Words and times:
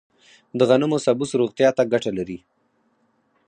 د 0.57 0.59
غنمو 0.69 0.97
سبوس 1.05 1.31
روغتیا 1.41 1.69
ته 1.77 1.83
ګټه 1.91 2.11
لري. 2.17 2.37